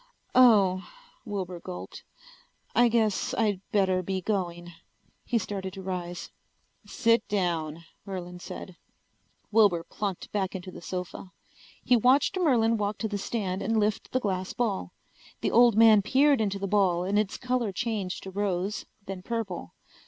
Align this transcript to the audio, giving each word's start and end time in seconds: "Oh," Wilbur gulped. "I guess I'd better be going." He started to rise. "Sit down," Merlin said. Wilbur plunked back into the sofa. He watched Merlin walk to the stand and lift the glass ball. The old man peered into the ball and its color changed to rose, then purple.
"Oh," 0.33 0.83
Wilbur 1.25 1.59
gulped. 1.59 2.03
"I 2.73 2.87
guess 2.89 3.35
I'd 3.37 3.61
better 3.71 4.01
be 4.01 4.19
going." 4.19 4.73
He 5.25 5.37
started 5.37 5.73
to 5.73 5.83
rise. 5.83 6.31
"Sit 6.87 7.27
down," 7.27 7.83
Merlin 8.03 8.39
said. 8.39 8.77
Wilbur 9.51 9.83
plunked 9.83 10.31
back 10.31 10.55
into 10.55 10.71
the 10.71 10.81
sofa. 10.81 11.31
He 11.83 11.95
watched 11.95 12.35
Merlin 12.39 12.77
walk 12.77 12.97
to 12.97 13.07
the 13.07 13.19
stand 13.19 13.61
and 13.61 13.79
lift 13.79 14.11
the 14.11 14.19
glass 14.19 14.53
ball. 14.53 14.91
The 15.41 15.51
old 15.51 15.77
man 15.77 16.01
peered 16.01 16.41
into 16.41 16.57
the 16.57 16.65
ball 16.67 17.03
and 17.03 17.19
its 17.19 17.37
color 17.37 17.71
changed 17.71 18.23
to 18.23 18.31
rose, 18.31 18.87
then 19.05 19.21
purple. 19.21 19.75